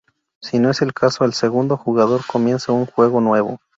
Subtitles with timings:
[0.41, 3.59] Si no es el caso, el segundo jugador comienza un juego nuevo.